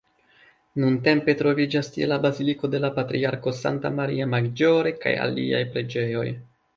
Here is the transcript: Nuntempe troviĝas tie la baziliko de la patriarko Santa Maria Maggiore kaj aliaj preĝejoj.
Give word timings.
Nuntempe 0.83 1.33
troviĝas 1.41 1.91
tie 1.97 2.07
la 2.11 2.17
baziliko 2.23 2.69
de 2.75 2.81
la 2.85 2.91
patriarko 2.95 3.53
Santa 3.57 3.91
Maria 3.99 4.27
Maggiore 4.35 4.95
kaj 5.05 5.13
aliaj 5.27 5.61
preĝejoj. 5.77 6.25